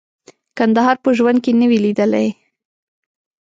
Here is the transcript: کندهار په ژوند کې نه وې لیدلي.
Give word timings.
کندهار 0.57 0.95
په 1.03 1.09
ژوند 1.17 1.37
کې 1.43 1.51
نه 1.59 1.65
وې 1.69 1.79
لیدلي. 1.85 2.27